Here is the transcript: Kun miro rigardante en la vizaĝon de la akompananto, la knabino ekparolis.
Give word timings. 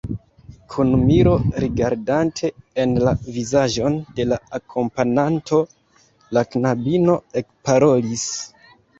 Kun 0.73 0.93
miro 1.07 1.31
rigardante 1.63 2.47
en 2.83 2.95
la 3.07 3.11
vizaĝon 3.35 3.97
de 4.19 4.25
la 4.29 4.39
akompananto, 4.59 5.59
la 6.39 6.43
knabino 6.55 7.19
ekparolis. 7.43 8.25